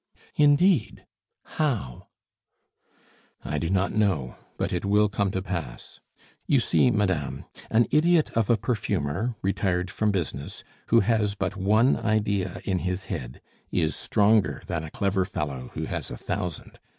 [0.35, 1.05] "Indeed;
[1.43, 2.07] how?"
[3.45, 5.99] "I do not know; but it will come to pass.
[6.47, 11.97] You see, madame, an idiot of a perfumer retired from business who has but one
[11.97, 13.41] idea in his head,
[13.71, 16.79] is stronger than a clever fellow who has a thousand.